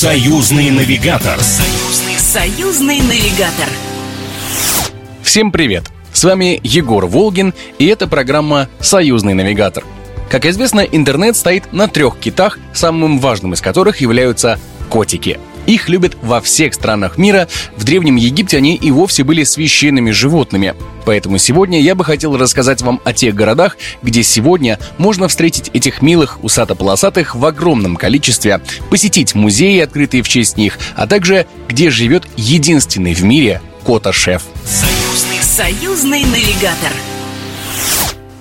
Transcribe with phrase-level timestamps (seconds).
[0.00, 1.40] Союзный навигатор.
[1.40, 3.68] Союзный, союзный навигатор.
[5.22, 5.90] Всем привет!
[6.12, 9.82] С вами Егор Волгин, и это программа «Союзный навигатор».
[10.30, 15.40] Как известно, интернет стоит на трех китах, самым важным из которых являются котики.
[15.68, 17.46] Их любят во всех странах мира.
[17.76, 20.74] В Древнем Египте они и вовсе были священными животными.
[21.04, 26.00] Поэтому сегодня я бы хотел рассказать вам о тех городах, где сегодня можно встретить этих
[26.00, 32.24] милых усато-полосатых в огромном количестве, посетить музеи, открытые в честь них, а также где живет
[32.36, 34.44] единственный в мире кота-шеф.
[34.64, 36.92] Союзный, союзный навигатор.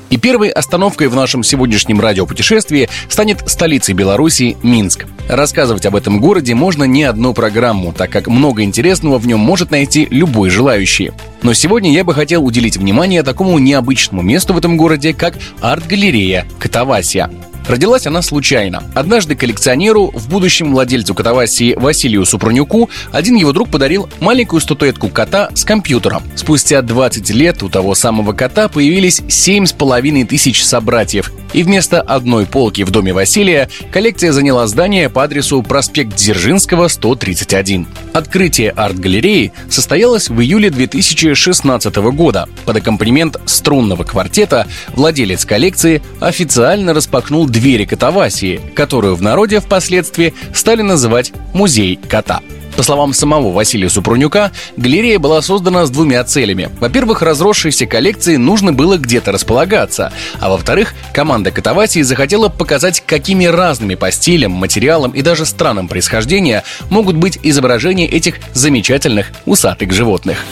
[0.09, 5.05] И первой остановкой в нашем сегодняшнем радиопутешествии станет столицей Беларуси Минск.
[5.27, 9.71] Рассказывать об этом городе можно не одну программу, так как много интересного в нем может
[9.71, 11.11] найти любой желающий.
[11.43, 16.47] Но сегодня я бы хотел уделить внимание такому необычному месту в этом городе, как арт-галерея
[16.59, 17.29] Котовасия.
[17.67, 18.83] Родилась она случайно.
[18.93, 25.49] Однажды коллекционеру, в будущем владельцу Катавасии Василию Супрунюку, один его друг подарил маленькую статуэтку кота
[25.53, 26.23] с компьютером.
[26.35, 31.31] Спустя 20 лет у того самого кота появились 7,5 тысяч собратьев.
[31.53, 37.87] И вместо одной полки в доме Василия коллекция заняла здание по адресу проспект Дзержинского, 131.
[38.13, 42.47] Открытие арт-галереи состоялось в июле 2016 года.
[42.65, 50.81] Под аккомпанемент струнного квартета владелец коллекции официально распахнул двери Катавасии, которую в народе впоследствии стали
[50.81, 52.41] называть «Музей кота».
[52.77, 56.69] По словам самого Василия Супрунюка, галерея была создана с двумя целями.
[56.79, 63.95] Во-первых, разросшейся коллекции нужно было где-то располагаться, а во-вторых, команда Катавасии захотела показать, какими разными
[63.95, 70.45] по стилям, материалам и даже странам происхождения могут быть изображения этих замечательных усатых животных.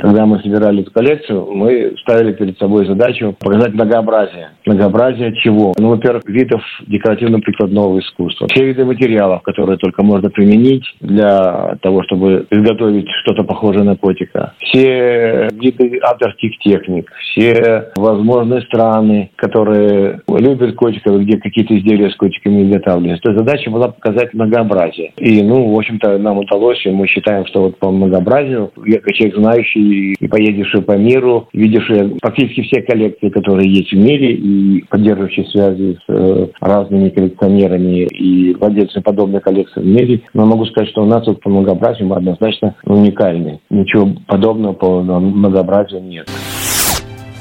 [0.00, 4.50] Когда мы собирали эту коллекцию, мы ставили перед собой задачу показать многообразие.
[4.66, 5.72] Многообразие чего?
[5.78, 8.48] Ну, во-первых, видов декоративно-прикладного искусства.
[8.50, 14.54] Все виды материалов, которые только можно применить для того, чтобы изготовить что-то похожее на котика.
[14.58, 17.10] Все виды авторских техник.
[17.30, 23.22] Все возможные страны, которые любят котиков, где какие-то изделия с котиками изготавливаются.
[23.22, 25.12] То есть задача была показать многообразие.
[25.16, 29.12] И, ну, в общем-то, нам удалось, и мы считаем, что вот по многообразию, я как
[29.14, 31.88] человек знающий и поедешь по миру, видишь
[32.20, 38.54] практически все коллекции, которые есть в мире, и поддерживающие связи с э, разными коллекционерами и
[38.54, 40.22] владельцами подобных коллекций в мире.
[40.34, 43.60] Но могу сказать, что у нас вот по многообразию мы однозначно уникальны.
[43.70, 46.28] Ничего подобного по многообразию нет.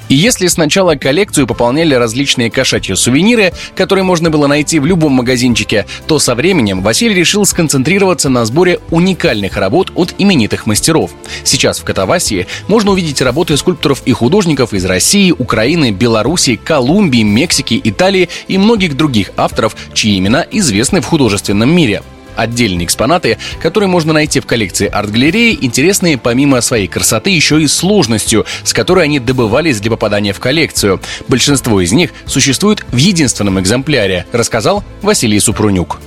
[0.10, 5.86] И если сначала коллекцию пополняли различные кошачьи сувениры, которые можно было найти в любом магазинчике,
[6.08, 11.12] то со временем Василий решил сконцентрироваться на сборе уникальных работ от именитых мастеров.
[11.44, 17.80] Сейчас в Катавасии можно увидеть работы скульпторов и художников из России, Украины, Беларуси, Колумбии, Мексики,
[17.84, 22.02] Италии и многих других авторов, чьи имена известны в художественном мире.
[22.38, 28.46] Отдельные экспонаты, которые можно найти в коллекции арт-галереи, интересные помимо своей красоты еще и сложностью,
[28.64, 31.02] с которой они добывались для попадания в коллекцию.
[31.28, 36.00] Большинство из них существует в единственном экземпляре, рассказал Василий Супрунюк.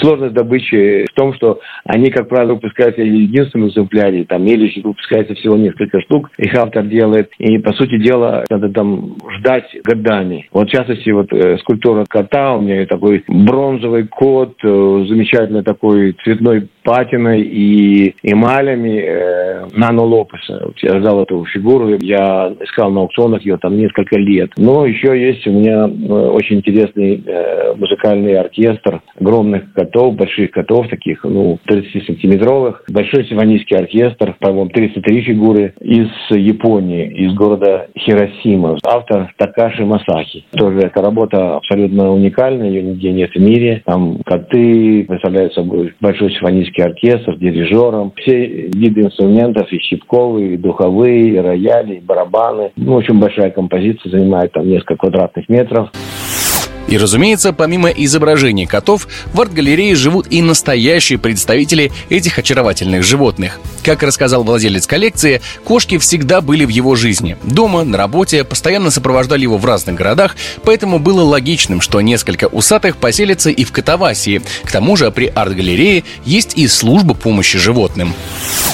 [0.00, 5.34] Сложность добычи в том, что они, как правило, выпускаются в единственном экземпляре, там, или выпускается
[5.34, 7.30] всего несколько штук, их автор делает.
[7.38, 10.48] И, по сути дела, надо там ждать годами.
[10.52, 16.16] Вот, в частности, вот э, скульптура кота, у меня такой бронзовый кот, э, замечательный такой
[16.24, 20.62] цветной патиной и эмалями э, Нано Лопеса.
[20.64, 24.52] Вот я ждал эту фигуру, я искал на аукционах ее там несколько лет.
[24.56, 30.88] Но еще есть у меня э, очень интересный э, музыкальный оркестр огромных котов, больших котов,
[30.88, 32.76] таких, ну, 30-сантиметровых.
[32.88, 38.78] Большой симфонийский оркестр, по-моему, 33 фигуры из Японии, из города Хиросима.
[38.86, 40.46] Автор Такаши Масахи.
[40.52, 43.82] Тоже эта работа абсолютно уникальная, ее нигде нет в мире.
[43.84, 46.30] Там коты представляют собой большой
[46.78, 48.12] симфонийский оркестр, дирижером.
[48.16, 52.72] Все виды инструментов, и щипковые, и духовые, и рояли, и барабаны.
[52.76, 55.90] Ну, очень большая композиция, занимает там несколько квадратных метров.
[56.88, 63.60] И, разумеется, помимо изображений котов, в арт-галерее живут и настоящие представители этих очаровательных животных.
[63.84, 67.36] Как рассказал владелец коллекции, кошки всегда были в его жизни.
[67.42, 72.96] Дома, на работе, постоянно сопровождали его в разных городах, поэтому было логичным, что несколько усатых
[72.96, 74.40] поселятся и в Катавасии.
[74.64, 78.14] К тому же при арт-галерее есть и служба помощи животным.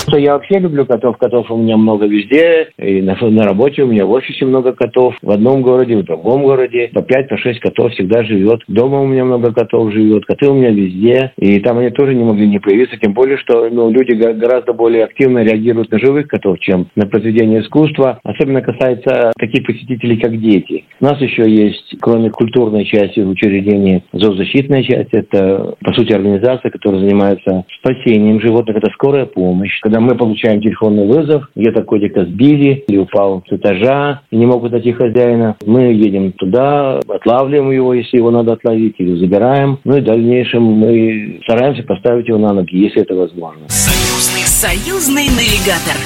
[0.08, 1.16] Я вообще люблю котов.
[1.16, 2.68] Котов у меня много везде.
[2.78, 5.14] И на, на работе у меня в офисе много котов.
[5.22, 6.90] В одном городе, в другом городе.
[6.92, 8.62] По 5, по 6 котов всегда живет.
[8.68, 10.24] Дома у меня много котов живет.
[10.26, 11.32] Коты у меня везде.
[11.36, 12.96] И там они тоже не могли не появиться.
[12.96, 17.60] Тем более, что ну, люди гораздо более активно реагируют на живых котов, чем на произведение
[17.60, 18.20] искусства.
[18.22, 20.84] Особенно касается таких посетителей, как дети.
[21.00, 25.10] У нас еще есть, кроме культурной части в учреждении, зоозащитная часть.
[25.12, 28.76] Это, по сути, организация, которая занимается спасением животных.
[28.76, 29.78] Это скорая помощь.
[29.80, 34.72] Когда мы получаем телефонный вызов, где-то котика сбили или упал с этажа и не могут
[34.72, 39.78] найти хозяина, мы едем туда, отлавливаем его, если его надо отловить, или забираем.
[39.84, 43.62] Ну и в дальнейшем мы стараемся поставить его на ноги, если это возможно.
[43.68, 45.96] Союзный, союзный навигатор.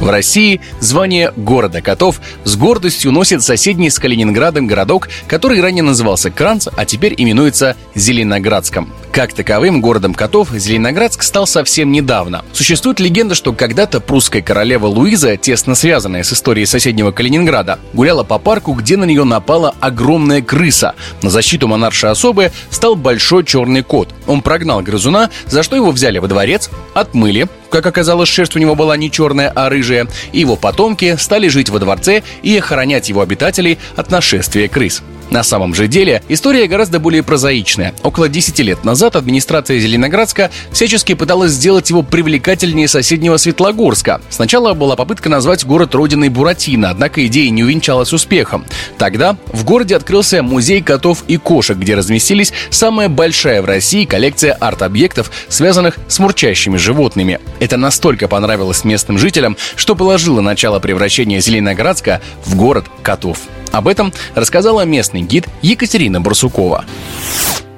[0.00, 6.30] В России звание города котов с гордостью носит соседний с Калининградом городок, который ранее назывался
[6.30, 8.88] Кранц, а теперь именуется Зеленоградском.
[9.18, 12.44] Как таковым городом котов Зеленоградск стал совсем недавно.
[12.52, 18.38] Существует легенда, что когда-то прусская королева Луиза, тесно связанная с историей соседнего Калининграда, гуляла по
[18.38, 20.94] парку, где на нее напала огромная крыса.
[21.20, 24.14] На защиту монарши особы стал большой черный кот.
[24.28, 28.74] Он прогнал грызуна, за что его взяли во дворец, отмыли, как оказалось, шерсть у него
[28.74, 33.20] была не черная, а рыжая, и его потомки стали жить во дворце и охранять его
[33.20, 35.02] обитателей от нашествия крыс.
[35.30, 37.94] На самом же деле история гораздо более прозаичная.
[38.02, 44.22] Около 10 лет назад администрация Зеленоградска всячески пыталась сделать его привлекательнее соседнего Светлогорска.
[44.30, 48.64] Сначала была попытка назвать город родиной Буратино, однако идея не увенчалась успехом.
[48.96, 54.54] Тогда в городе открылся музей котов и кошек, где разместились самая большая в России коллекция
[54.54, 57.38] арт-объектов, связанных с мурчащими животными.
[57.60, 63.38] Это настолько понравилось местным жителям, что положило начало превращения Зеленоградска в город котов.
[63.72, 66.84] Об этом рассказала местный гид Екатерина Барсукова.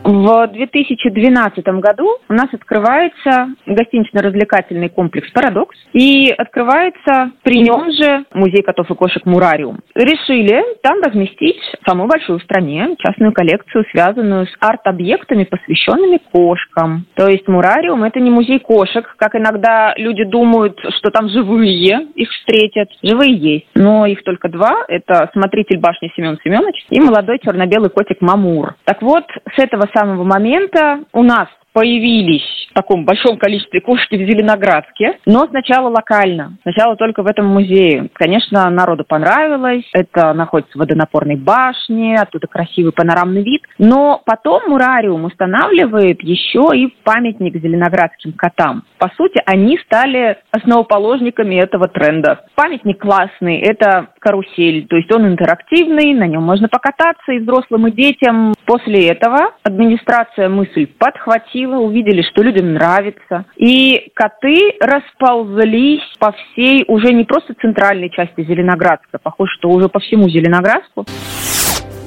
[0.03, 8.63] В 2012 году у нас открывается гостинично-развлекательный комплекс «Парадокс» и открывается при нем же музей
[8.63, 9.81] котов и кошек «Мурариум».
[9.95, 17.07] Решили там разместить самую большую в стране частную коллекцию, связанную с арт-объектами, посвященными кошкам.
[17.15, 22.31] То есть «Мурариум»— это не музей кошек, как иногда люди думают, что там живые их
[22.31, 22.89] встретят.
[23.03, 24.85] Живые есть, но их только два.
[24.89, 28.77] Это смотритель башни Семен Семенович и молодой черно-белый котик Мамур.
[28.85, 29.25] Так вот,
[29.55, 35.47] с этого самого момента у нас появились в таком большом количестве кошки в Зеленоградске, но
[35.47, 38.09] сначала локально, сначала только в этом музее.
[38.13, 45.25] Конечно, народу понравилось, это находится в водонапорной башне, оттуда красивый панорамный вид, но потом Мурариум
[45.25, 48.85] устанавливает еще и памятник зеленоградским котам.
[48.99, 52.45] По сути, они стали основоположниками этого тренда.
[52.55, 57.93] Памятник классный, это карусель, то есть он интерактивный, на нем можно покататься и взрослым, и
[57.93, 58.55] детям.
[58.67, 63.45] После этого администрация мысль подхватила схватило, увидели, что людям нравится.
[63.57, 70.01] И коты расползлись по всей, уже не просто центральной части Зеленоградска, похоже, что уже по
[70.01, 71.07] всему Зеленоградску.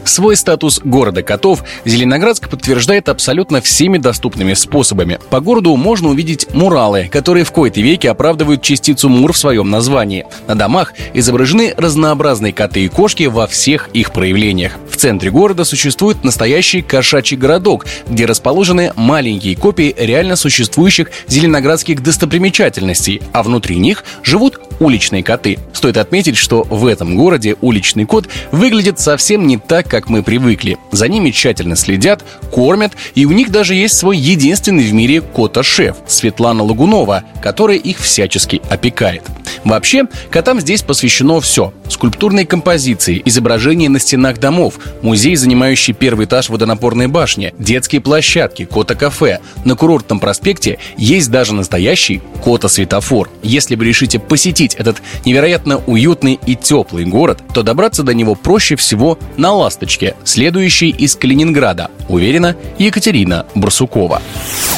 [0.05, 5.19] Свой статус города котов Зеленоградск подтверждает абсолютно всеми доступными способами.
[5.29, 10.25] По городу можно увидеть муралы, которые в кои-то веке оправдывают частицу мур в своем названии.
[10.47, 14.73] На домах изображены разнообразные коты и кошки во всех их проявлениях.
[14.89, 23.21] В центре города существует настоящий кошачий городок, где расположены маленькие копии реально существующих зеленоградских достопримечательностей,
[23.31, 25.60] а внутри них живут уличные коты.
[25.74, 30.78] Стоит отметить, что в этом городе уличный кот выглядит совсем не так, как мы привыкли.
[30.92, 35.98] За ними тщательно следят, кормят, и у них даже есть свой единственный в мире кота-шеф
[36.08, 39.24] Светлана Лагунова, которая их всячески опекает.
[39.64, 41.74] Вообще, котам здесь посвящено все.
[41.88, 49.39] Скульптурные композиции, изображения на стенах домов, музей, занимающий первый этаж водонапорной башни, детские площадки, кота-кафе.
[49.63, 53.30] На курортном проспекте есть даже настоящий кота-светофор.
[53.42, 58.75] Если вы решите посетить этот невероятно уютный и теплый город, то добраться до него проще
[58.75, 64.22] всего на «Ласточке», следующей из Калининграда, уверена Екатерина Барсукова.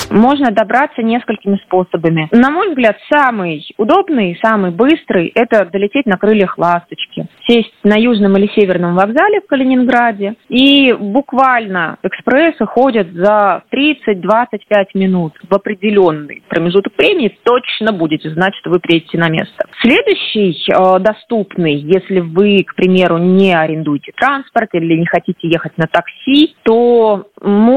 [0.10, 2.30] Можно добраться несколькими способами.
[2.32, 8.38] На мой взгляд, самый удобный, самый быстрый– это долететь на крыльях «Ласточки», сесть на южном
[8.38, 16.94] или северном вокзале в Калининграде, и буквально экспрессы ходят за 30-25 минут в определенный промежуток
[16.98, 19.68] времени, точно будете знать, что вы приедете на место.
[19.82, 25.88] Следующий э, доступный, если вы, к примеру, не арендуете транспорт или не хотите ехать на
[25.88, 27.15] такси, то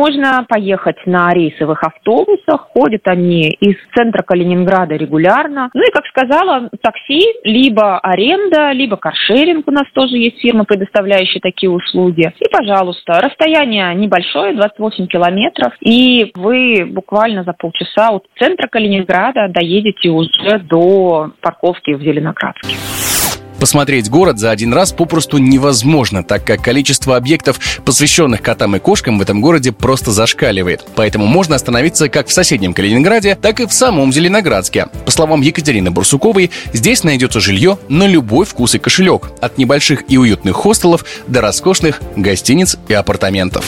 [0.09, 5.71] можно поехать на рейсовых автобусах, ходят они из центра Калининграда регулярно.
[5.75, 11.41] Ну и, как сказала, такси, либо аренда, либо каршеринг у нас тоже есть фирма, предоставляющая
[11.41, 12.33] такие услуги.
[12.39, 20.09] И, пожалуйста, расстояние небольшое, 28 километров, и вы буквально за полчаса от центра Калининграда доедете
[20.09, 23.18] уже до парковки в Зеленоградске.
[23.59, 29.19] Посмотреть город за один раз попросту невозможно, так как количество объектов, посвященных котам и кошкам
[29.19, 30.85] в этом городе просто зашкаливает.
[30.95, 34.87] Поэтому можно остановиться как в соседнем Калининграде, так и в самом Зеленоградске.
[35.05, 39.31] По словам Екатерины Барсуковой, здесь найдется жилье на любой вкус и кошелек.
[39.41, 43.65] От небольших и уютных хостелов до роскошных гостиниц и апартаментов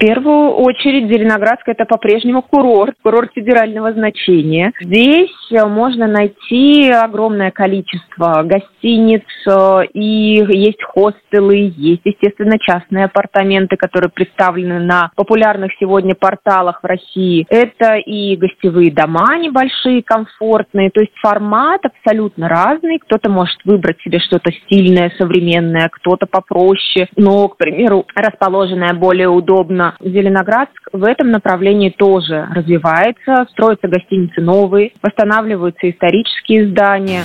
[0.00, 4.72] первую очередь Зеленоградск это по-прежнему курорт, курорт федерального значения.
[4.80, 13.76] Здесь э, можно найти огромное количество гостиниц, э, и есть хостелы, есть, естественно, частные апартаменты,
[13.76, 17.46] которые представлены на популярных сегодня порталах в России.
[17.50, 22.98] Это и гостевые дома небольшие, комфортные, то есть формат абсолютно разный.
[23.00, 29.89] Кто-то может выбрать себе что-то стильное, современное, кто-то попроще, но, к примеру, расположенное более удобно
[30.00, 37.24] Зеленоградск в этом направлении тоже развивается, строятся гостиницы новые, восстанавливаются исторические здания.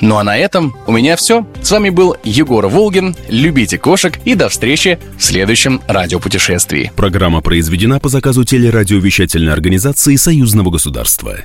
[0.00, 1.46] Ну а на этом у меня все.
[1.62, 3.14] С вами был Егор Волгин.
[3.28, 6.90] Любите кошек и до встречи в следующем радиопутешествии.
[6.96, 11.36] Программа произведена по заказу телерадиовещательной организации Союзного государства.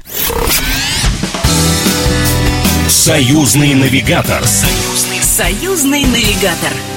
[2.88, 4.42] Союзный навигатор.
[4.44, 6.95] Союзный, союзный навигатор.